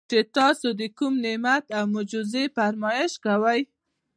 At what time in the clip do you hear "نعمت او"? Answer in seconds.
1.25-1.83